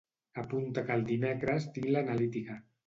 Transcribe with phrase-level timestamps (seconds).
[0.43, 2.63] Apunta que el dimecres tinc l'analítica.